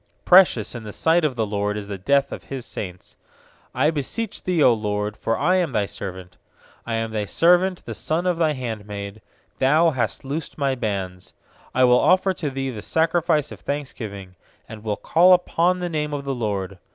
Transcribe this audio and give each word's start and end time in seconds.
15Precious 0.25 0.75
in 0.75 0.81
the 0.83 0.91
sight 0.91 1.23
of 1.23 1.35
the 1.35 1.45
LORD 1.45 1.77
Is 1.77 1.85
the 1.87 1.99
death 1.99 2.31
of 2.31 2.45
His 2.45 2.65
saints. 2.65 3.17
16I 3.75 3.93
beseech 3.93 4.43
Thee, 4.43 4.57
0 4.57 4.73
LORD, 4.73 5.15
for 5.15 5.37
I 5.37 5.57
am 5.57 5.73
Thy 5.73 5.85
servant; 5.85 6.37
I 6.87 6.95
am 6.95 7.11
Thy 7.11 7.25
servant, 7.25 7.85
the 7.85 7.93
son 7.93 8.25
of 8.25 8.37
Thy 8.39 8.53
handmaid; 8.53 9.21
Thou 9.59 9.91
hast 9.91 10.25
loosed 10.25 10.57
my 10.57 10.73
bands. 10.73 11.35
17I 11.75 11.87
will 11.87 11.99
offer 11.99 12.33
to 12.33 12.49
Thee 12.49 12.71
the 12.71 12.81
sacrifice 12.81 13.51
of 13.51 13.59
thanksgiving, 13.59 14.33
And 14.67 14.83
will 14.83 14.97
call 14.97 15.33
upon 15.33 15.77
the 15.77 15.87
name 15.89 16.15
of 16.15 16.25
the 16.25 16.33
LORD. 16.33 16.79